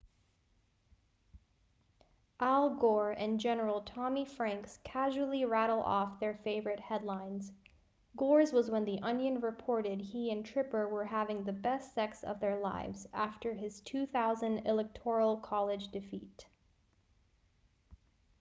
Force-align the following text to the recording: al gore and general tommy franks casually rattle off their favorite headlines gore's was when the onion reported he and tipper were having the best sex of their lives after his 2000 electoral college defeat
al 2.39 2.71
gore 2.75 3.11
and 3.11 3.39
general 3.39 3.81
tommy 3.81 4.25
franks 4.25 4.79
casually 4.83 5.45
rattle 5.45 5.83
off 5.83 6.19
their 6.19 6.33
favorite 6.43 6.79
headlines 6.79 7.51
gore's 8.17 8.51
was 8.51 8.71
when 8.71 8.83
the 8.83 8.97
onion 9.03 9.39
reported 9.39 10.01
he 10.01 10.31
and 10.31 10.43
tipper 10.43 10.89
were 10.89 11.05
having 11.05 11.43
the 11.43 11.53
best 11.53 11.93
sex 11.93 12.23
of 12.23 12.39
their 12.39 12.59
lives 12.59 13.05
after 13.13 13.53
his 13.53 13.79
2000 13.81 14.57
electoral 14.65 15.37
college 15.37 15.89
defeat 15.89 16.47